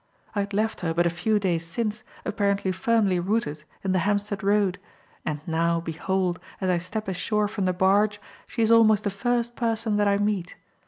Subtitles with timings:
[0.35, 4.41] I had left her but a few days since apparently firmly rooted in the Hampstead
[4.41, 4.79] Road,
[5.27, 9.55] and now, behold, as I step ashore from the barge, she is almost the first
[9.55, 10.55] person that I meet.